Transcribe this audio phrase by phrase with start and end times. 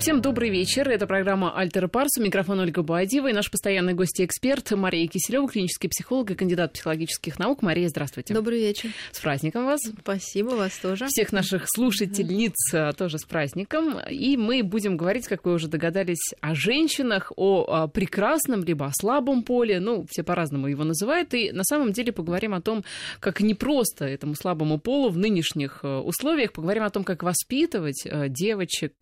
[0.00, 0.88] Всем добрый вечер.
[0.88, 2.16] Это программа «Альтер Парс».
[2.18, 7.38] У микрофона Ольга Буадива и наш постоянный гость-эксперт Мария Киселева, клинический психолог и кандидат психологических
[7.40, 7.62] наук.
[7.62, 8.32] Мария, здравствуйте.
[8.32, 8.90] Добрый вечер.
[9.10, 9.80] С праздником вас.
[10.00, 11.06] Спасибо, вас тоже.
[11.08, 12.96] Всех наших слушательниц mm-hmm.
[12.96, 13.98] тоже с праздником.
[14.08, 19.42] И мы будем говорить, как вы уже догадались, о женщинах, о прекрасном либо о слабом
[19.42, 19.80] поле.
[19.80, 21.34] Ну, все по-разному его называют.
[21.34, 22.84] И на самом деле поговорим о том,
[23.18, 26.52] как непросто этому слабому полу в нынешних э, условиях.
[26.52, 28.94] Поговорим о том, как воспитывать э, девочек,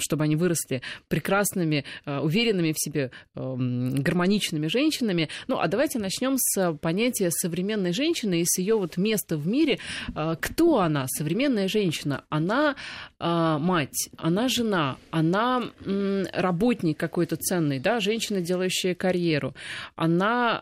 [0.00, 5.28] чтобы они выросли прекрасными, э, уверенными в себе, гармоничными женщинами.
[5.48, 9.78] Ну, а давайте начнем с понятия современной женщины и с ее вот места в мире.
[10.14, 12.24] Э, кто она, современная женщина?
[12.28, 12.76] Она
[13.18, 15.62] э, мать, она жена, она
[16.32, 19.54] работник какой-то ценный, да, женщина, делающая карьеру,
[19.96, 20.60] она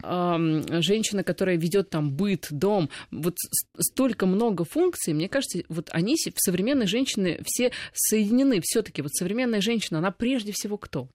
[0.80, 2.90] женщина, которая ведет там быт, дом.
[3.10, 3.36] Вот
[3.78, 9.60] столько много функций, мне кажется, вот они в современной женщине все соединены все-таки вот современная
[9.60, 11.08] женщина, она прежде всего кто?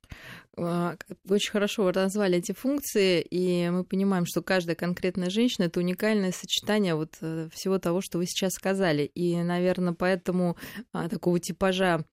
[0.57, 5.79] А, вы очень хорошо назвали эти функции, и мы понимаем, что каждая конкретная женщина это
[5.79, 9.03] уникальное сочетание вот э, всего того, что вы сейчас сказали.
[9.03, 10.57] И, наверное, поэтому
[10.93, 12.05] а, такого типажа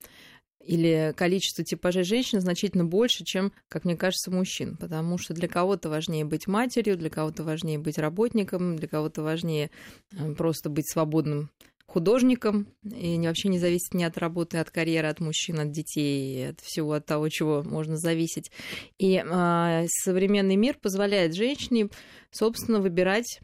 [0.65, 4.77] или количество типажей женщин значительно больше, чем, как мне кажется, мужчин.
[4.77, 9.71] Потому что для кого-то важнее быть матерью, для кого-то важнее быть работником, для кого-то важнее
[10.13, 11.51] э, просто быть свободным
[11.93, 16.61] художником и вообще не зависит ни от работы, от карьеры, от мужчин, от детей, от
[16.61, 18.51] всего от того, чего можно зависеть.
[18.99, 21.89] И э, современный мир позволяет женщине,
[22.31, 23.41] собственно, выбирать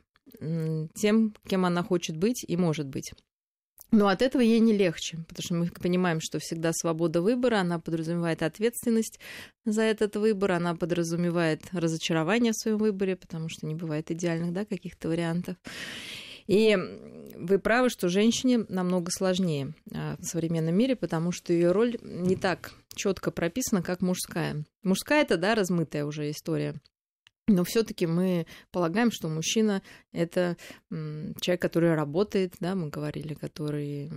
[0.94, 3.12] тем, кем она хочет быть и может быть.
[3.90, 7.78] Но от этого ей не легче, потому что мы понимаем, что всегда свобода выбора, она
[7.78, 9.18] подразумевает ответственность
[9.64, 14.66] за этот выбор, она подразумевает разочарование в своем выборе, потому что не бывает идеальных да,
[14.66, 15.56] каких-то вариантов.
[16.48, 16.76] И
[17.36, 22.34] вы правы, что женщине намного сложнее а, в современном мире, потому что ее роль не
[22.34, 24.64] так четко прописана, как мужская.
[24.82, 26.74] Мужская это, да, размытая уже история.
[27.46, 30.56] Но все-таки мы полагаем, что мужчина это
[30.90, 34.10] человек, который работает, да, мы говорили, который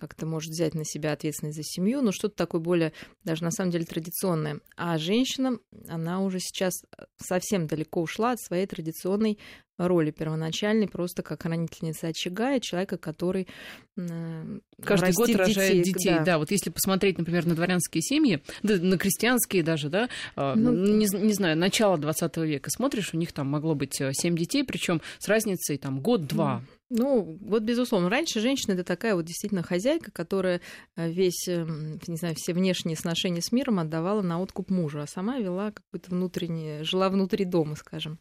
[0.00, 3.70] как-то может взять на себя ответственность за семью, но что-то такое более, даже на самом
[3.70, 4.60] деле, традиционное.
[4.76, 6.74] А женщина, она уже сейчас
[7.16, 9.38] совсем далеко ушла от своей традиционной
[9.76, 13.48] роли первоначальной, просто как хранительница очага и человека, который
[13.96, 16.14] э, каждый год рожает детей.
[16.14, 16.24] Да.
[16.24, 20.72] да, вот если посмотреть, например, на дворянские семьи, да, на крестьянские даже, да, а, ну,
[20.72, 25.00] не, не знаю, начало 20 века смотришь, у них там могло быть 7 детей, причем
[25.18, 26.62] с разницей там год-два.
[26.90, 28.10] Ну, вот безусловно.
[28.10, 30.60] Раньше женщина это такая вот действительно хозяйка, которая
[30.96, 35.06] э, весь, эм, не знаю, все внешние сношения с миром отдавала на откуп мужа, а
[35.06, 38.18] сама вела какое-то внутреннее, жила внутри дома, скажем.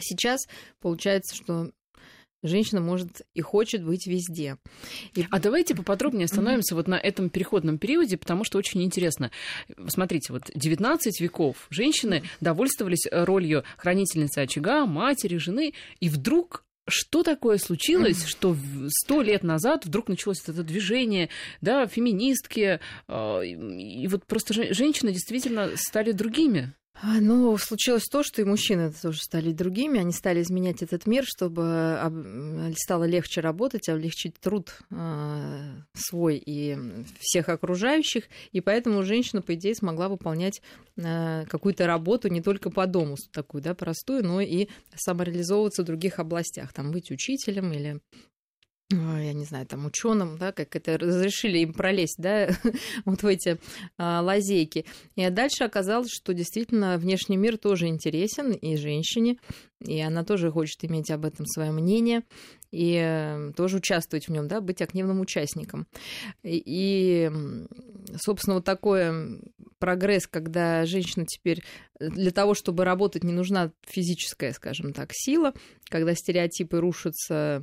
[0.00, 0.46] Сейчас
[0.80, 1.72] получается, что
[2.44, 4.58] женщина может и хочет быть везде.
[5.14, 5.26] И...
[5.30, 6.76] А давайте поподробнее остановимся mm-hmm.
[6.76, 9.30] вот на этом переходном периоде, потому что очень интересно.
[9.88, 17.58] Смотрите, вот 19 веков женщины довольствовались ролью хранительницы очага, матери, жены, и вдруг что такое
[17.58, 18.56] случилось, что
[18.88, 21.28] сто лет назад вдруг началось это движение,
[21.60, 26.72] да, феминистки, а, и вот просто женщины действительно стали другими?
[27.00, 31.24] А, ну, случилось то, что и мужчины тоже стали другими, они стали изменять этот мир,
[31.24, 36.76] чтобы стало легче работать, облегчить труд а, свой и
[37.20, 40.60] всех окружающих, и поэтому женщина, по идее, смогла выполнять
[41.00, 44.66] а, какую-то работу не только по дому, такую, да, простую, но и
[44.96, 48.00] самореализовываться в других областях, там, быть учителем или
[48.90, 52.48] я не знаю, там, ученым, да, как это разрешили им пролезть, да,
[53.04, 53.58] вот в эти
[53.98, 54.86] а, лазейки.
[55.14, 59.36] И дальше оказалось, что действительно внешний мир тоже интересен и женщине,
[59.84, 62.22] и она тоже хочет иметь об этом свое мнение
[62.70, 65.86] и тоже участвовать в нем, да, быть активным участником.
[66.42, 67.30] И,
[68.16, 69.40] собственно, вот такой
[69.78, 71.62] прогресс, когда женщина теперь
[72.00, 75.52] для того, чтобы работать, не нужна физическая, скажем так, сила,
[75.88, 77.62] когда стереотипы рушатся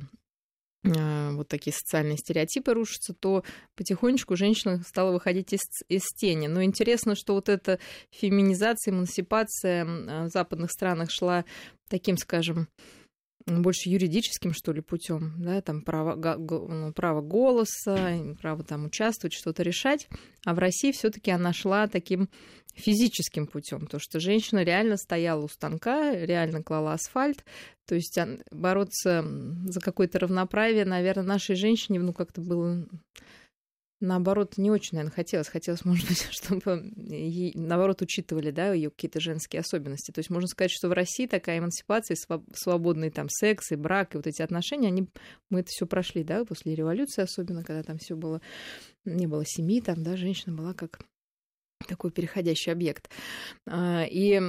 [0.84, 3.42] вот такие социальные стереотипы рушатся, то
[3.74, 6.46] потихонечку женщина стала выходить из, из тени.
[6.46, 7.80] Но интересно, что вот эта
[8.10, 11.44] феминизация, эмансипация в западных странах шла
[11.88, 12.68] таким, скажем,
[13.46, 19.62] больше юридическим, что ли, путем, да, там право, ну, право голоса, право там участвовать, что-то
[19.62, 20.08] решать.
[20.44, 22.28] А в России все-таки она шла таким
[22.74, 27.44] физическим путем, то что женщина реально стояла у станка, реально клала асфальт,
[27.86, 28.18] то есть
[28.50, 29.24] бороться
[29.66, 32.86] за какое-то равноправие, наверное, нашей женщине, ну, как-то было
[34.00, 35.48] наоборот, не очень, наверное, хотелось.
[35.48, 40.10] Хотелось, может быть, чтобы ей, наоборот, учитывали, да, ее какие-то женские особенности.
[40.10, 42.16] То есть можно сказать, что в России такая эмансипация,
[42.54, 45.08] свободный там секс и брак, и вот эти отношения, они,
[45.50, 48.40] мы это все прошли, да, после революции особенно, когда там все было,
[49.04, 51.00] не было семьи, там, да, женщина была как
[51.86, 53.10] такой переходящий объект.
[53.66, 54.40] А, и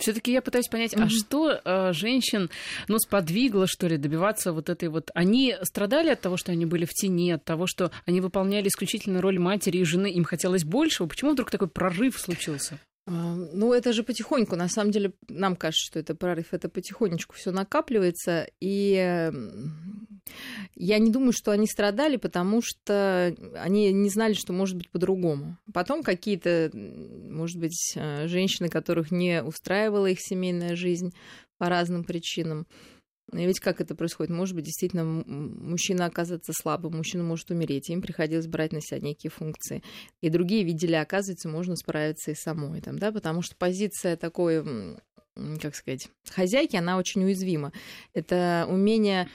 [0.00, 1.04] все-таки я пытаюсь понять, mm-hmm.
[1.04, 2.50] а что э, женщин,
[2.88, 5.10] ну, сподвигло, что ли, добиваться вот этой вот...
[5.14, 9.20] Они страдали от того, что они были в тени, от того, что они выполняли исключительно
[9.20, 11.06] роль матери и жены, им хотелось большего?
[11.06, 12.78] Почему вдруг такой прорыв случился?
[13.06, 14.56] А, ну, это же потихоньку.
[14.56, 18.46] На самом деле, нам кажется, что это прорыв, это потихонечку все накапливается.
[18.60, 19.30] И
[20.74, 25.56] я не думаю, что они страдали, потому что они не знали, что может быть по-другому.
[25.72, 31.14] Потом какие-то, может быть, э, женщины, которых не устраивала их семейная жизнь
[31.58, 32.66] по разным причинам,
[33.32, 34.32] и ведь как это происходит?
[34.32, 39.30] Может быть, действительно, мужчина оказывается слабым, мужчина может умереть, им приходилось брать на себя некие
[39.30, 39.82] функции.
[40.20, 44.64] И другие видели, оказывается, можно справиться и самой, там, да, потому что позиция такой,
[45.60, 47.72] как сказать, хозяйки, она очень уязвима.
[48.14, 49.28] Это умение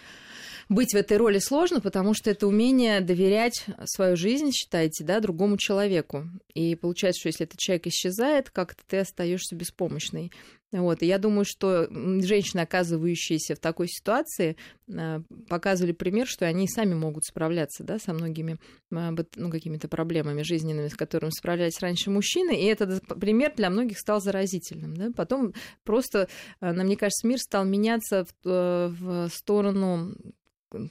[0.70, 5.58] быть в этой роли сложно, потому что это умение доверять свою жизнь, считайте, да, другому
[5.58, 6.26] человеку.
[6.54, 10.32] И получается, что если этот человек исчезает, как-то ты остаешься беспомощной.
[10.72, 11.02] Вот.
[11.02, 11.88] И я думаю, что
[12.22, 14.58] женщины, оказывающиеся в такой ситуации,
[14.88, 18.58] э, показывали пример, что они сами могут справляться да, со многими
[18.92, 22.60] э, ну, какими-то проблемами жизненными, с которыми справлялись раньше мужчины.
[22.60, 24.96] И этот пример для многих стал заразительным.
[24.98, 25.12] Да?
[25.16, 25.54] Потом
[25.84, 26.28] просто,
[26.60, 30.14] э, мне кажется, мир стал меняться в, в сторону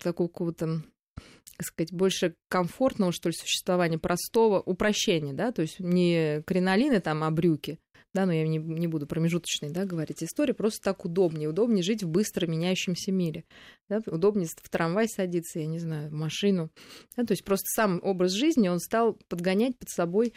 [0.03, 0.83] такого какого-то
[1.57, 7.23] как сказать, больше комфортного, что ли, существования, простого упрощения, да, то есть не кринолины там,
[7.23, 7.79] а брюки,
[8.13, 12.03] да, но я не, не буду промежуточной, да, говорить истории, просто так удобнее, удобнее жить
[12.03, 13.45] в быстро меняющемся мире,
[13.89, 16.71] да, удобнее в трамвай садиться, я не знаю, в машину,
[17.17, 20.33] да, то есть просто сам образ жизни, он стал подгонять под собой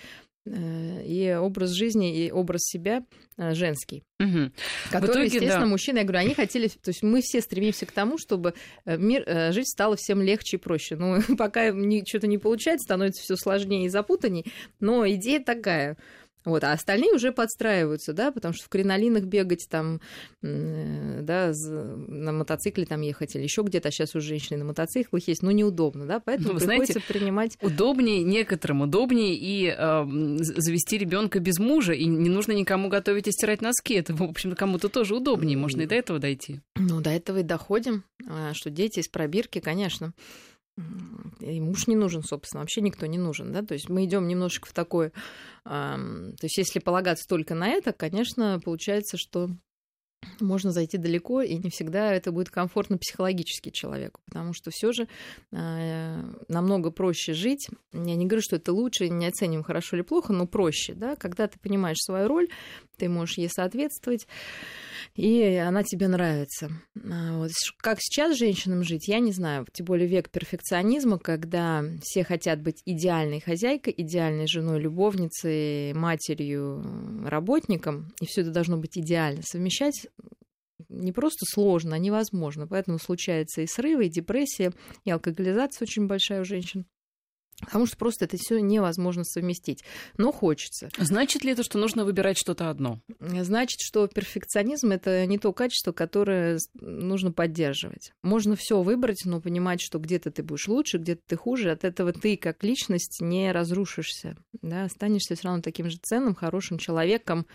[1.05, 3.03] и образ жизни, и образ себя
[3.37, 4.03] э, женский.
[4.19, 4.51] Угу.
[4.91, 5.65] Который, итоге, естественно, да.
[5.65, 8.53] мужчины, я говорю, они хотели, то есть мы все стремимся к тому, чтобы
[8.85, 10.95] э, мир, жить стало всем легче и проще.
[10.95, 11.71] Но пока
[12.05, 14.45] что-то не получается, становится все сложнее и запутанней,
[14.79, 15.97] но идея такая–
[16.45, 19.99] вот, а остальные уже подстраиваются, да, потому что в кринолинах бегать там,
[20.41, 25.43] да, на мотоцикле там ехать или еще где-то, а сейчас уже женщины на мотоциклах есть,
[25.43, 27.57] ну, неудобно, да, поэтому ну, приходится знаете, принимать...
[27.61, 30.05] Удобнее некоторым, удобнее и э,
[30.39, 34.55] завести ребенка без мужа, и не нужно никому готовить и стирать носки, это, в общем,
[34.55, 36.61] кому-то тоже удобнее, можно и до этого дойти.
[36.75, 40.13] Ну, до этого и доходим, а, что дети из пробирки, конечно
[41.39, 44.67] и муж не нужен, собственно, вообще никто не нужен, да, то есть мы идем немножечко
[44.67, 45.11] в такое,
[45.63, 49.49] то есть если полагаться только на это, конечно, получается, что
[50.39, 55.07] можно зайти далеко, и не всегда это будет комфортно психологически человеку, потому что все же
[55.51, 57.69] э, намного проще жить.
[57.93, 61.47] Я не говорю, что это лучше, не оценим хорошо или плохо, но проще, да, когда
[61.47, 62.49] ты понимаешь свою роль,
[62.97, 64.27] ты можешь ей соответствовать
[65.15, 66.69] и она тебе нравится.
[67.09, 67.51] А, вот.
[67.77, 69.65] Как сейчас женщинам жить, я не знаю.
[69.71, 76.83] Тем более век перфекционизма, когда все хотят быть идеальной хозяйкой, идеальной женой, любовницей, матерью,
[77.25, 79.41] работником, и все это должно быть идеально.
[79.43, 80.07] Совмещать
[80.89, 82.67] не просто сложно, а невозможно.
[82.67, 86.85] Поэтому случаются и срывы, и депрессия, и алкоголизация очень большая у женщин.
[87.61, 89.83] Потому что просто это все невозможно совместить.
[90.17, 90.89] Но хочется.
[90.97, 93.01] Значит ли это, что нужно выбирать что-то одно?
[93.19, 98.11] Значит, что перфекционизм это не то качество, которое нужно поддерживать.
[98.21, 101.71] Можно все выбрать, но понимать, что где-то ты будешь лучше, где-то ты хуже.
[101.71, 104.37] От этого ты как личность не разрушишься.
[104.61, 104.83] Да?
[104.83, 107.47] Останешься все равно таким же ценным, хорошим человеком,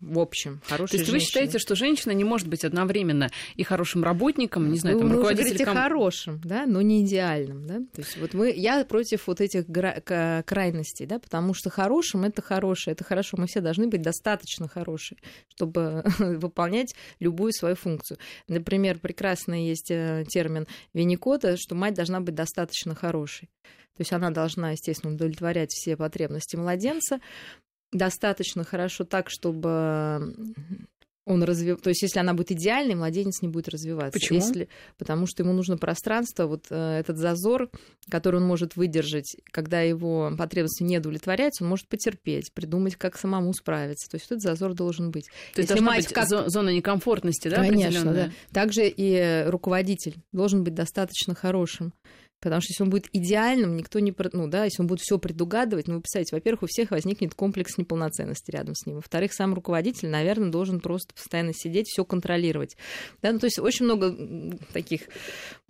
[0.00, 1.20] в общем, хорошей То есть женщиной.
[1.20, 5.16] вы считаете, что женщина не может быть одновременно и хорошим работником, не знаю, там, вы
[5.16, 5.66] руководителем...
[5.66, 7.78] Вы хорошим, да, но не идеальным, да?
[7.94, 10.42] То есть вот мы, я против вот этих гра...
[10.44, 15.18] крайностей, да, потому что хорошим это хорошее, это хорошо, мы все должны быть достаточно хорошие,
[15.48, 18.18] чтобы выполнять любую свою функцию.
[18.48, 23.48] Например, прекрасный есть э, термин Винникота, что мать должна быть достаточно хорошей.
[23.96, 27.18] То есть она должна, естественно, удовлетворять все потребности младенца,
[27.92, 30.34] достаточно хорошо так, чтобы
[31.26, 31.80] он развив...
[31.80, 34.12] То есть, если она будет идеальной, младенец не будет развиваться.
[34.12, 34.38] Почему?
[34.38, 34.68] Если...
[34.96, 37.68] Потому что ему нужно пространство, вот э, этот зазор,
[38.08, 43.52] который он может выдержать, когда его потребности не удовлетворяются, он может потерпеть, придумать, как самому
[43.54, 44.08] справиться.
[44.08, 45.26] То есть, этот зазор должен быть.
[45.54, 46.28] То есть, мать быть как...
[46.28, 47.56] зона некомфортности, да?
[47.56, 48.30] Конечно, да.
[48.52, 51.92] Также и руководитель должен быть достаточно хорошим
[52.40, 54.14] Потому что если он будет идеальным, никто не...
[54.32, 57.78] Ну, да, если он будет все предугадывать, ну, вы представляете, во-первых, у всех возникнет комплекс
[57.78, 58.96] неполноценности рядом с ним.
[58.96, 62.76] Во-вторых, сам руководитель, наверное, должен просто постоянно сидеть, все контролировать.
[63.22, 64.14] Да, ну, то есть очень много
[64.72, 65.02] таких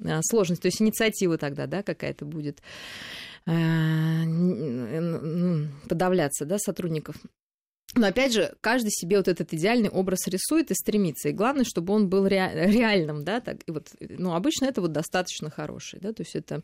[0.05, 0.63] а, сложностей.
[0.63, 2.61] То есть инициатива тогда, да, какая-то будет
[3.47, 4.23] а,
[5.89, 7.17] подавляться, да, сотрудников.
[7.97, 11.31] Но опять же, каждый себе вот этот идеальный образ рисует и стремится.
[11.31, 14.93] И главное, чтобы он был ре- реальным, да, так, и вот, ну, обычно это вот
[14.93, 16.63] достаточно хороший, да, то есть это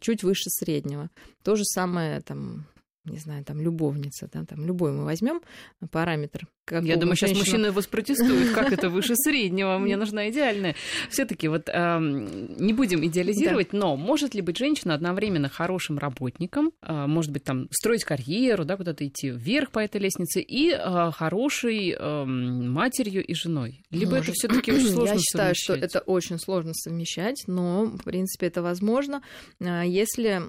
[0.00, 1.10] чуть выше среднего.
[1.42, 2.66] То же самое там
[3.04, 5.42] не знаю, там любовница, да, там любой мы возьмем
[5.90, 6.46] параметр.
[6.70, 7.58] Я думаю, сейчас женщину...
[7.58, 10.74] мужчины воспротестуют, как это выше среднего, мне нужна идеальная.
[11.10, 13.78] Все-таки вот э, не будем идеализировать, да.
[13.78, 18.78] но может ли быть женщина одновременно хорошим работником, э, может быть там строить карьеру, да,
[18.78, 23.84] куда-то идти вверх по этой лестнице и э, хорошей э, матерью и женой?
[23.90, 24.28] Либо может.
[24.28, 25.62] это все-таки очень сложно Я считаю, совмещать?
[25.62, 29.22] что это очень сложно совмещать, но в принципе это возможно,
[29.60, 30.42] а, если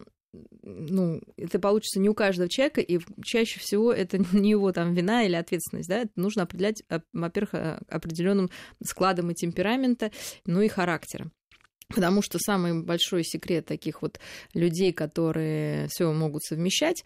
[0.64, 5.24] ну, это получится не у каждого человека, и чаще всего это не его там вина
[5.24, 8.50] или ответственность, да, это нужно определять, во-первых, а, определенным
[8.84, 10.12] складом и темперамента,
[10.46, 11.32] ну и характера.
[11.90, 14.20] Потому что самый большой секрет таких вот
[14.54, 17.04] людей, которые все могут совмещать,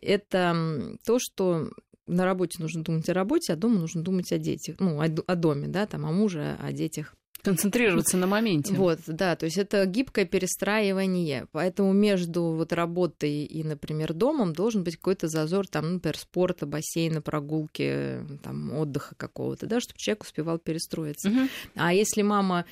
[0.00, 1.70] это то, что
[2.06, 5.36] на работе нужно думать о работе, а дома нужно думать о детях, ну, о, о
[5.36, 7.14] доме, да, там, о муже, о детях.
[7.42, 8.72] Концентрироваться на моменте.
[8.74, 11.48] Вот, да, то есть это гибкое перестраивание.
[11.50, 17.20] Поэтому между вот работой и, например, домом должен быть какой-то зазор, там, например, спорта, бассейна,
[17.20, 21.30] прогулки, там, отдыха какого-то, да, чтобы человек успевал перестроиться.
[21.30, 21.38] Угу.
[21.74, 22.64] А если мама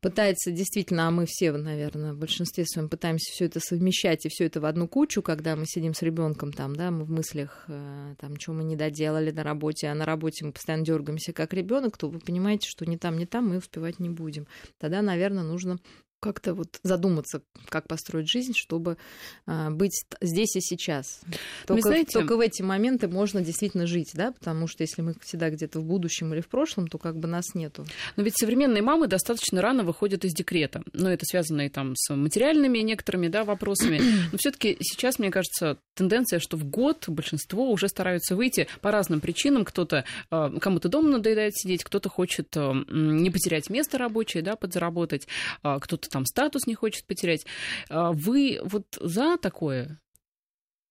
[0.00, 4.46] пытается действительно, а мы все, наверное, в большинстве своем пытаемся все это совмещать и все
[4.46, 8.14] это в одну кучу, когда мы сидим с ребенком там, да, мы в мыслях, э,
[8.18, 11.98] там, что мы не доделали на работе, а на работе мы постоянно дергаемся как ребенок,
[11.98, 14.46] то вы понимаете, что не там, не там мы успевать не будем.
[14.78, 15.78] Тогда, наверное, нужно
[16.20, 18.98] как-то вот задуматься, как построить жизнь, чтобы
[19.46, 21.20] а, быть здесь и сейчас.
[21.66, 22.12] Только, знаете...
[22.12, 25.84] только в эти моменты можно действительно жить, да, потому что если мы всегда где-то в
[25.84, 27.86] будущем или в прошлом, то как бы нас нету.
[28.16, 30.82] Но ведь современные мамы достаточно рано выходят из декрета.
[30.92, 34.00] Но это связано и там с материальными некоторыми да, вопросами.
[34.32, 39.20] Но все-таки сейчас, мне кажется, тенденция, что в год большинство уже стараются выйти по разным
[39.20, 39.64] причинам.
[39.64, 45.26] Кто-то, а, кому-то дома надоедает сидеть, кто-то хочет а, не потерять место рабочее, да, подзаработать,
[45.62, 47.46] кто-то там статус не хочет потерять.
[47.88, 49.98] А вы вот за такое?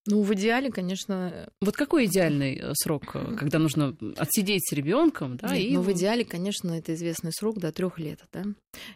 [0.07, 1.49] Ну, в идеале, конечно.
[1.61, 5.55] Вот какой идеальный э, срок, э, когда нужно отсидеть с ребенком, да?
[5.55, 5.73] Нет, и...
[5.75, 8.43] Ну, в идеале, конечно, это известный срок до трех лет, да.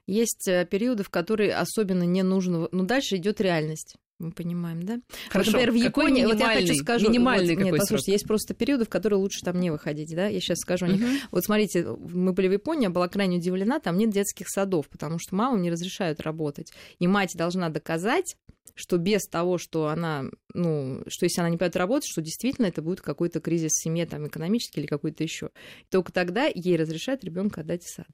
[0.07, 2.67] Есть э, периоды, в которые особенно не нужно.
[2.71, 4.99] Ну, дальше идет реальность мы понимаем, да?
[5.29, 5.51] Хорошо.
[5.51, 8.13] Вот, например, в Японии, вот я хочу скажу, минимальный вот, нет, послушайте, срок?
[8.13, 10.27] есть просто периоды, в которые лучше там не выходить, да?
[10.27, 10.85] Я сейчас скажу.
[10.87, 11.03] Угу.
[11.31, 15.19] Вот смотрите, мы были в Японии, я была крайне удивлена, там нет детских садов, потому
[15.19, 18.35] что маму не разрешают работать, и мать должна доказать,
[18.75, 22.81] что без того, что она, ну, что если она не пойдет работать, что действительно это
[22.81, 25.49] будет какой-то кризис в семье, там, экономический или какой-то еще.
[25.89, 28.07] Только тогда ей разрешают ребенка отдать в сад.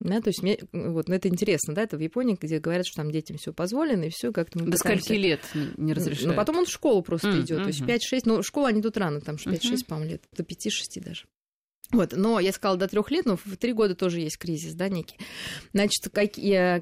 [0.00, 2.96] Да, то есть мне, вот, ну, это интересно, да, это в Японии, где говорят, что
[2.96, 5.04] там детям все позволено, и все как-то До пытаемся...
[5.04, 5.40] скольки лет
[5.76, 6.30] не разрешают?
[6.30, 7.84] Ну, потом он в школу просто mm, идет, mm-hmm.
[7.84, 9.86] то есть 5-6, ну, школа они тут рано, там 5-6, mm-hmm.
[9.86, 10.70] по-моему, лет, до 5-6
[11.04, 11.26] даже.
[11.92, 14.88] Вот, но я сказала до трех лет, но в три года тоже есть кризис, да,
[14.88, 15.18] некий.
[15.74, 16.32] Значит, как,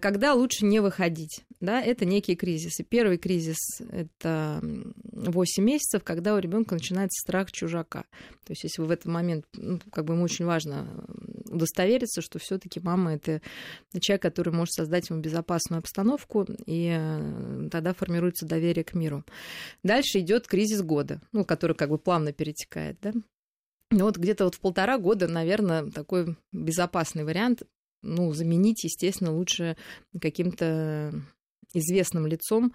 [0.00, 2.84] когда лучше не выходить, да, это некие кризисы.
[2.84, 3.58] Первый кризис
[3.90, 8.04] это 8 месяцев, когда у ребенка начинается страх чужака.
[8.44, 11.04] То есть, если в этот момент, ну, как бы ему очень важно
[11.50, 13.42] удостовериться, что все-таки мама это
[14.00, 19.24] человек, который может создать ему безопасную обстановку, и э, тогда формируется доверие к миру.
[19.82, 23.12] Дальше идет кризис года, ну, который как бы плавно перетекает, да.
[23.90, 27.62] Ну вот где-то вот в полтора года, наверное, такой безопасный вариант.
[28.02, 29.76] Ну, заменить, естественно, лучше
[30.18, 31.12] каким-то
[31.75, 32.73] известным лицом,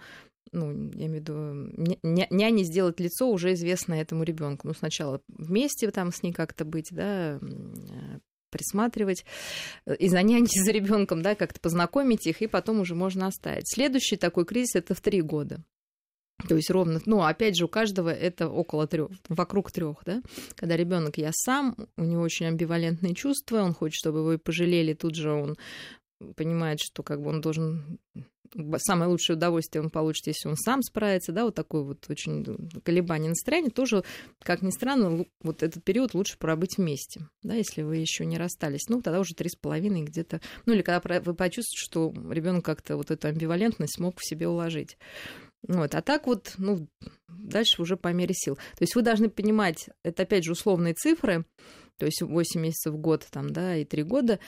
[0.52, 4.68] ну, я имею в виду, няне сделать лицо уже известное этому ребенку.
[4.68, 7.40] Ну, сначала вместе там с ней как-то быть, да,
[8.50, 9.24] присматривать,
[9.98, 13.68] и за няней за ребенком, да, как-то познакомить их, и потом уже можно оставить.
[13.68, 15.64] Следующий такой кризис это в три года.
[16.48, 20.22] То есть ровно, ну, опять же, у каждого это около трех, вокруг трех, да.
[20.54, 25.14] Когда ребенок я сам, у него очень амбивалентные чувства, он хочет, чтобы и пожалели, тут
[25.14, 25.56] же он
[26.36, 27.98] понимает, что как бы он должен
[28.78, 32.44] самое лучшее удовольствие он получит, если он сам справится, да, вот такое вот очень
[32.84, 34.04] колебание настроения, тоже,
[34.42, 38.88] как ни странно, вот этот период лучше пробыть вместе, да, если вы еще не расстались.
[38.88, 42.96] Ну, тогда уже три с половиной где-то, ну, или когда вы почувствуете, что ребенок как-то
[42.96, 44.96] вот эту амбивалентность смог в себе уложить.
[45.68, 45.94] Вот.
[45.94, 46.86] А так вот, ну,
[47.28, 48.56] дальше уже по мере сил.
[48.56, 51.44] То есть вы должны понимать, это опять же условные цифры,
[51.98, 54.38] то есть 8 месяцев в год там, да, и 3 года.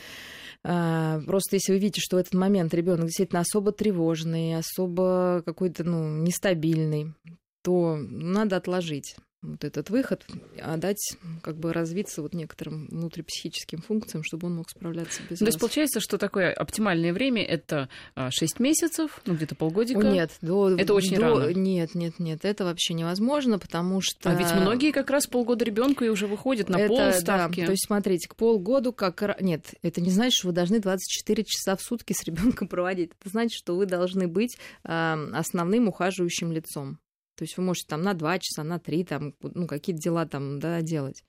[0.65, 5.85] А, просто если вы видите, что в этот момент ребенок действительно особо тревожный, особо какой-то,
[5.85, 7.15] ну, нестабильный,
[7.63, 10.26] то надо отложить вот этот выход,
[10.61, 15.45] а дать как бы развиться вот некоторым внутрипсихическим функциям, чтобы он мог справляться без То
[15.45, 15.54] вас.
[15.54, 20.00] есть получается, что такое оптимальное время это 6 а, месяцев, ну где-то полгодика?
[20.00, 21.52] Нет, до, это очень до, рано.
[21.52, 24.30] Нет, нет, нет, это вообще невозможно, потому что...
[24.30, 27.61] А ведь многие как раз полгода ребенку и уже выходят на это, полставки.
[27.61, 29.40] Да, то есть смотрите, к полгоду как...
[29.40, 33.12] Нет, это не значит, что вы должны 24 часа в сутки с ребенком проводить.
[33.21, 36.99] Это значит, что вы должны быть основным ухаживающим лицом.
[37.38, 40.59] То есть вы можете там на два часа, на три, там, ну, какие-то дела там,
[40.59, 41.23] да, делать.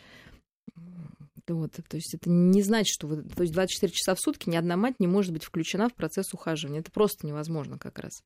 [1.48, 3.22] Вот, то есть это не значит, что вы...
[3.24, 6.34] То есть 24 часа в сутки ни одна мать не может быть включена в процесс
[6.34, 6.80] ухаживания.
[6.80, 8.24] Это просто невозможно как раз.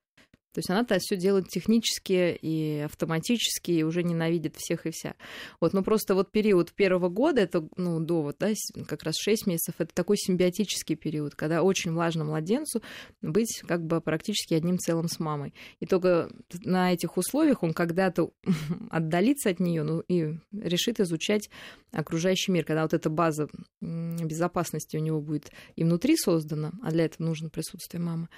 [0.54, 5.16] То есть она-то все делает технически и автоматически, и уже ненавидит всех и вся.
[5.60, 8.52] Вот, но просто вот период первого года, это, ну, до вот, да,
[8.88, 12.84] как раз 6 месяцев, это такой симбиотический период, когда очень важно младенцу
[13.22, 15.54] быть как бы практически одним целым с мамой.
[15.80, 16.30] И только
[16.64, 18.32] на этих условиях он когда-то
[18.92, 21.50] отдалится от нее, ну, и решит изучать
[21.92, 23.50] окружающий мир, когда вот эта база
[23.82, 28.30] безопасности у него будет и внутри создана, а для этого нужно присутствие мамы,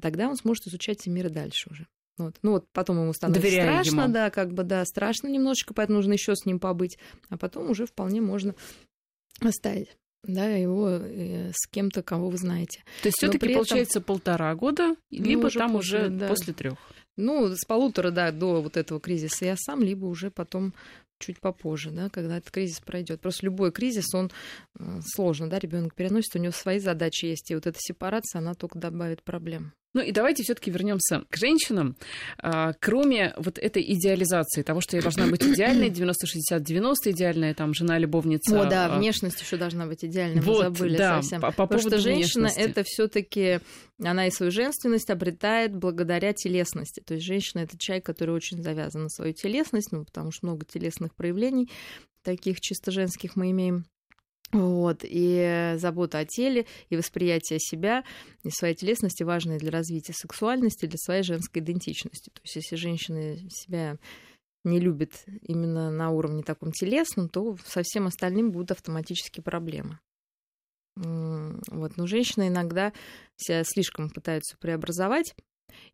[0.00, 1.86] тогда он сможет изучать мир и дальше уже.
[2.18, 2.36] Вот.
[2.42, 4.12] Ну вот потом ему становится Доверяю страшно, ему.
[4.12, 7.86] да, как бы, да, страшно немножечко, поэтому нужно еще с ним побыть, а потом уже
[7.86, 8.54] вполне можно
[9.40, 12.82] оставить да, его э, с кем-то, кого вы знаете.
[13.02, 16.28] То есть все-таки получается полтора года, либо уже там после, уже да.
[16.28, 16.74] после трех.
[17.16, 20.74] Ну, с полутора, да, до вот этого кризиса я сам, либо уже потом
[21.18, 23.20] чуть попозже, да, когда этот кризис пройдет.
[23.20, 24.30] Просто любой кризис, он
[24.78, 28.54] э, сложно, да, ребенок переносит, у него свои задачи есть, и вот эта сепарация, она
[28.54, 29.72] только добавит проблем.
[29.94, 31.96] Ну и давайте все-таки вернемся к женщинам.
[32.38, 37.98] А, кроме вот этой идеализации того, что я должна быть идеальной, 90-60-90, идеальная там жена,
[37.98, 38.60] любовница.
[38.60, 41.40] О, да, а, внешность еще должна быть идеальной, Вот, мы забыли да, совсем.
[41.40, 42.70] по- по Потому что женщина внешности.
[42.70, 43.60] это все-таки
[44.02, 47.00] она и свою женственность обретает благодаря телесности.
[47.00, 50.66] То есть женщина это человек, который очень завязан на свою телесность, ну, потому что много
[50.66, 51.70] телесных проявлений,
[52.22, 53.86] таких чисто женских мы имеем.
[54.50, 58.02] Вот, и забота о теле, и восприятие себя,
[58.44, 62.30] и своей телесности важны для развития сексуальности, для своей женской идентичности.
[62.30, 63.98] То есть, если женщина себя
[64.64, 69.98] не любит именно на уровне таком телесном, то со всем остальным будут автоматически проблемы.
[70.96, 71.96] Вот.
[71.96, 72.92] Но женщины иногда
[73.36, 75.34] себя слишком пытаются преобразовать.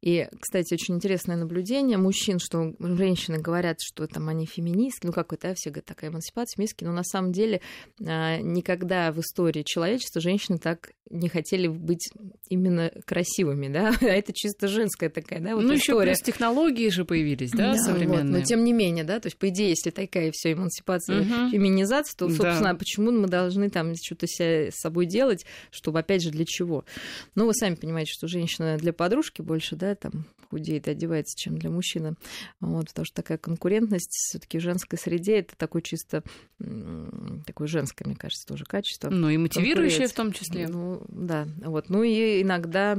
[0.01, 5.49] И, кстати, очень интересное наблюдение мужчин, что женщины говорят, что там они феминистки, ну какой-то,
[5.49, 7.61] да, все говорят, такая эмансипация, феминистки, но на самом деле
[8.07, 12.11] а, никогда в истории человечества женщины так не хотели быть
[12.49, 17.05] именно красивыми, да, а это чисто женская такая, да, вот ну, еще плюс технологии же
[17.05, 18.41] появились, да, вот, современные.
[18.41, 21.51] но тем не менее, да, то есть, по идее, если такая все эмансипация, Мгм.
[21.51, 22.35] феминизация, то, Да.
[22.35, 26.45] собственно, а почему мы должны там что-то себя с собой делать, чтобы, опять же, для
[26.47, 26.85] чего?
[27.35, 31.71] Ну, вы сами понимаете, что женщина для подружки больше, да, там худеет одевается, чем для
[31.71, 32.15] мужчины.
[32.61, 36.23] Вот, потому что такая конкурентность все таки в женской среде это такой чисто
[37.47, 39.11] такое женское, мне кажется, тоже качество.
[39.11, 40.09] Ну и мотивирующие конкуренция.
[40.09, 40.69] в том числе.
[40.69, 41.89] Ну, да, вот.
[41.89, 42.99] Ну и иногда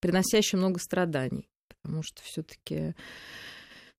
[0.00, 2.94] приносящее много страданий, потому что все-таки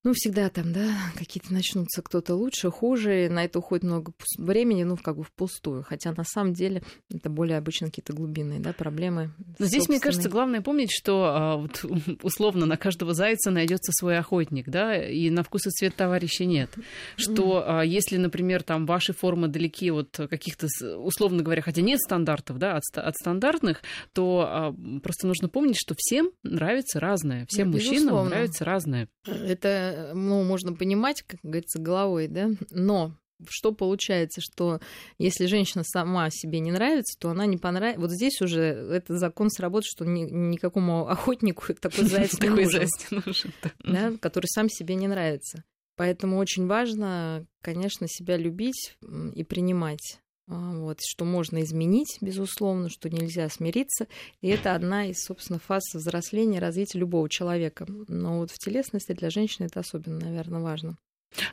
[0.04, 4.84] ну, всегда там, да, какие-то начнутся кто-то лучше, хуже, и на это уходит много времени,
[4.84, 5.84] ну, как бы впустую.
[5.84, 9.32] Хотя на самом деле это более обычно какие-то глубинные, да, проблемы.
[9.60, 11.86] Но здесь, мне кажется, главное помнить, что а, вот,
[12.24, 16.70] условно на каждого зайца найдется свой охотник, да, и на вкус и цвет товарища нет.
[17.16, 22.58] Что а, если, например, там ваши формы далеки от каких-то, условно говоря, хотя нет стандартов,
[22.58, 27.74] да, от, от стандартных, то а, просто нужно помнить, что всем нравится разное, всем Ну,
[27.76, 29.08] мужчинам нравится разное.
[29.26, 33.16] Это, ну, можно понимать, как говорится, головой, да, но
[33.50, 34.80] что получается, что
[35.18, 38.00] если женщина сама себе не нравится, то она не понравится.
[38.00, 44.48] Вот здесь уже этот закон сработает, что ни- никакому охотнику такой заяц не нужен, который
[44.48, 45.64] сам себе не нравится.
[45.96, 48.98] Поэтому очень важно, конечно, себя любить
[49.36, 50.20] и принимать.
[50.48, 54.08] А, Вот, что можно изменить, безусловно, что нельзя смириться.
[54.42, 57.86] И это одна из, собственно, фаз взросления, развития любого человека.
[58.08, 60.98] Но вот в телесности для женщины это особенно, наверное, важно.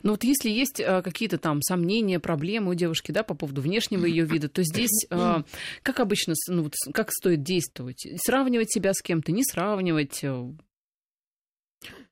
[0.03, 4.05] Но вот если есть а, какие-то там сомнения, проблемы у девушки, да, по поводу внешнего
[4.05, 5.43] ее вида, то здесь а,
[5.81, 8.05] как обычно, ну, вот, как стоит действовать?
[8.23, 10.23] Сравнивать себя с кем-то, не сравнивать?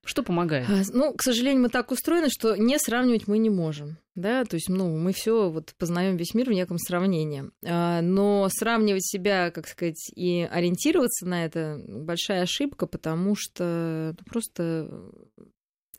[0.06, 0.68] Что помогает?
[0.70, 3.98] А, Ну, к сожалению, мы так устроены, что не сравнивать мы не можем.
[4.16, 7.52] Да, то есть, ну, мы все вот познаем весь мир в неком сравнении.
[7.66, 14.26] А, Но сравнивать себя, как сказать, и ориентироваться на это большая ошибка, потому что ну,
[14.26, 14.90] просто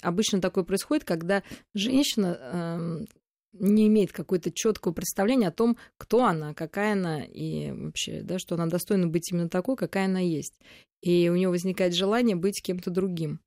[0.02, 1.42] обычно такое происходит, когда
[1.74, 3.06] женщина
[3.52, 8.54] не имеет какое-то четкого представления о том, кто она, какая она и вообще, да, что
[8.54, 10.54] она достойна быть именно такой, какая она есть.
[11.00, 13.40] И у нее возникает желание быть кем-то другим.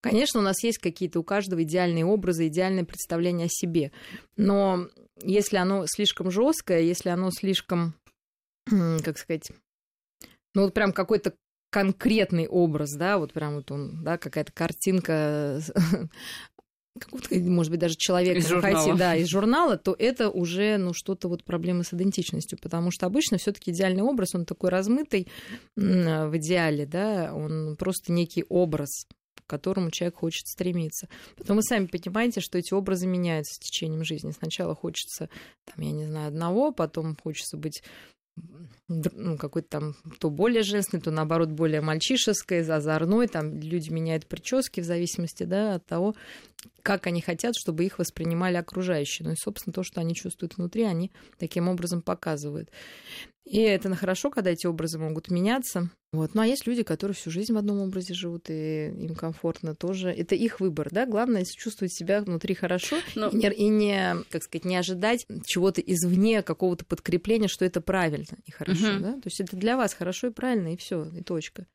[0.00, 3.92] Конечно, у нас есть какие-то у каждого идеальные образы, идеальное представление о себе.
[4.36, 4.88] Но
[5.22, 7.94] если оно слишком жесткое, если оно слишком,
[8.66, 9.50] как сказать,
[10.54, 11.34] ну вот прям какой-то
[11.70, 15.60] конкретный образ, да, вот прям вот он, да, какая-то картинка
[17.30, 18.96] может быть, даже человек из журнала.
[18.96, 23.38] да, из журнала, то это уже ну, что-то вот проблемы с идентичностью, потому что обычно
[23.38, 25.28] все таки идеальный образ, он такой размытый
[25.74, 29.06] в идеале, да, он просто некий образ,
[29.46, 31.08] к которому человек хочет стремиться.
[31.36, 34.30] Потом вы сами понимаете, что эти образы меняются с течением жизни.
[34.30, 35.28] Сначала хочется,
[35.64, 37.82] там, я не знаю, одного, потом хочется быть
[38.88, 44.80] ну, какой-то там то более женственный, то наоборот более мальчишеской, озорной, там люди меняют прически
[44.80, 46.14] в зависимости да, от того,
[46.82, 49.26] как они хотят, чтобы их воспринимали окружающие.
[49.26, 52.70] Ну и, собственно, то, что они чувствуют внутри, они таким образом показывают.
[53.44, 55.90] И это хорошо, когда эти образы могут меняться.
[56.12, 56.34] Вот.
[56.34, 60.10] Ну а есть люди, которые всю жизнь в одном образе живут, и им комфортно тоже.
[60.10, 61.04] Это их выбор, да.
[61.06, 63.28] Главное чувствовать себя внутри хорошо Но...
[63.28, 68.38] и, не, и не, как сказать, не ожидать чего-то извне, какого-то подкрепления, что это правильно
[68.46, 69.00] и хорошо, угу.
[69.00, 69.12] да.
[69.14, 71.66] То есть это для вас хорошо и правильно, и все, и точка.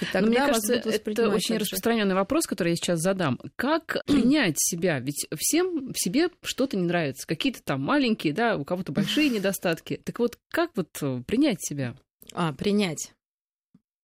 [0.00, 3.38] И тогда Но мне кажется, это очень распространенный вопрос, который я сейчас задам.
[3.56, 4.98] Как принять себя?
[4.98, 7.26] Ведь всем в себе что-то не нравится.
[7.26, 10.00] Какие-то там маленькие, да, у кого-то большие недостатки.
[10.04, 11.96] Так вот, как вот э, принять себя?
[12.32, 13.12] А, принять.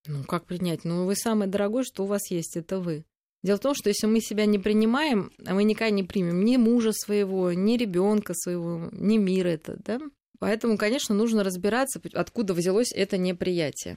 [0.06, 0.84] Ну, как принять?
[0.84, 3.04] Ну, вы самое дорогое, что у вас есть, это вы.
[3.42, 6.56] Дело в том, что если мы себя не принимаем, а мы никогда не примем ни
[6.56, 10.00] мужа своего, ни ребенка своего, ни мир это, да?
[10.40, 13.96] Поэтому, конечно, нужно разбираться, откуда взялось это неприятие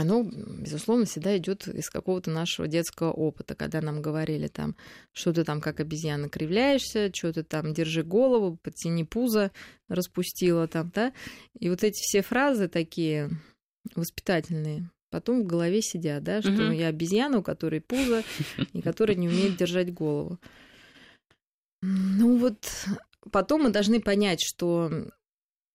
[0.00, 4.76] оно, безусловно, всегда идет из какого-то нашего детского опыта, когда нам говорили там,
[5.12, 9.50] что ты там как обезьяна кривляешься, что ты там держи голову, подтяни пузо,
[9.88, 11.12] распустила там, да.
[11.58, 13.30] И вот эти все фразы такие
[13.94, 16.72] воспитательные, потом в голове сидят, да, что угу.
[16.72, 18.22] я обезьяна, у которой пузо,
[18.72, 20.38] и которая не умеет держать голову.
[21.82, 22.58] Ну вот
[23.30, 24.90] потом мы должны понять, что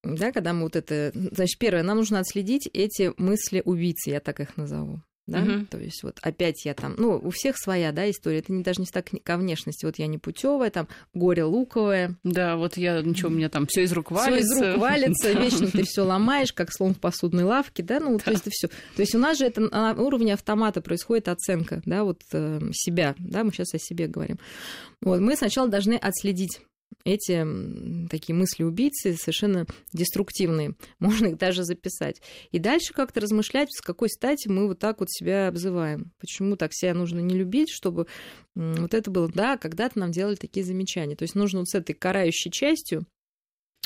[0.03, 1.11] да, когда мы вот это...
[1.13, 5.01] Значит, первое, нам нужно отследить эти мысли убийцы, я так их назову.
[5.29, 5.41] Да?
[5.41, 5.65] Угу.
[5.69, 8.39] То есть вот опять я там, ну, у всех своя, да, история.
[8.39, 9.85] Это не, даже не так ко внешности.
[9.85, 12.15] Вот я не путевая, там горе луковое.
[12.23, 14.55] Да, вот я ничего, у меня там все из рук валится.
[14.55, 18.17] Все из рук валится, вечно ты все ломаешь, как слон в посудной лавке, да, ну,
[18.17, 18.67] то есть это все.
[18.67, 23.15] То есть у нас же это на уровне автомата происходит оценка, да, вот э, себя,
[23.19, 24.39] да, мы сейчас о себе говорим.
[25.01, 26.61] Вот мы сначала должны отследить
[27.05, 27.45] эти
[28.09, 30.75] такие мысли убийцы совершенно деструктивные.
[30.99, 32.21] Можно их даже записать.
[32.51, 36.11] И дальше как-то размышлять, с какой стати мы вот так вот себя обзываем.
[36.19, 38.07] Почему так себя нужно не любить, чтобы
[38.55, 39.29] вот это было...
[39.29, 41.15] Да, когда-то нам делали такие замечания.
[41.15, 43.05] То есть нужно вот с этой карающей частью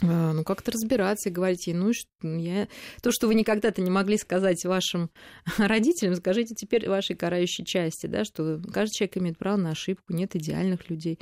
[0.01, 1.91] а, ну, как-то разбираться и говорить ей, ну,
[2.23, 2.67] я...
[3.01, 5.11] то, что вы никогда-то не могли сказать вашим
[5.57, 10.35] родителям, скажите теперь вашей карающей части, да, что каждый человек имеет право на ошибку, нет
[10.35, 11.19] идеальных людей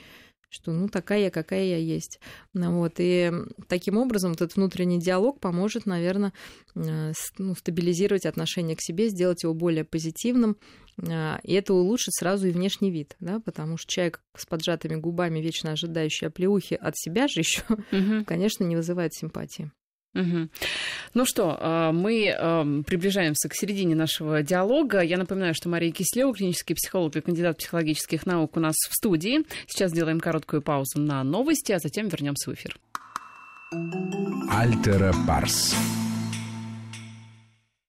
[0.52, 2.20] что ну такая я, какая я есть.
[2.54, 3.32] Ну вот, и
[3.68, 6.34] таким образом этот внутренний диалог поможет, наверное,
[6.76, 10.58] э, ну, стабилизировать отношение к себе, сделать его более позитивным,
[11.10, 15.40] а, и это улучшит сразу и внешний вид, да, потому что человек с поджатыми губами,
[15.40, 18.26] вечно ожидающий оплеухи от себя же еще, угу.
[18.26, 19.72] конечно, не вызывает симпатии.
[20.13, 20.50] Угу.
[21.13, 25.02] Ну что, а, мы приближаемся к середине нашего диалога.
[25.02, 29.45] Я напоминаю, что Мария Кислева, клинический психолог и кандидат психологических наук у нас в студии.
[29.67, 32.78] Сейчас сделаем короткую паузу на новости, а затем вернемся в эфир.
[34.50, 35.76] Альтера Парс.